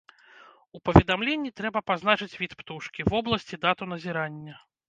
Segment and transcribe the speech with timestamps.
[0.77, 4.61] У паведамленні трэба пазначыць від птушкі, вобласць і дату назірання.